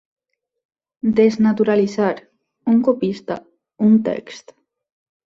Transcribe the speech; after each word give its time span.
Desnaturalitzar, 1.19 2.13
un 2.73 2.79
copista, 2.89 3.37
un 3.89 4.01
text. 4.09 4.57